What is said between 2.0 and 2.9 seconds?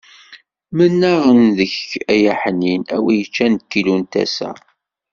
ay aḥnin,